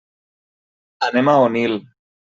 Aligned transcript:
Anem 1.09 1.33
a 1.35 1.39
Onil. 1.45 1.81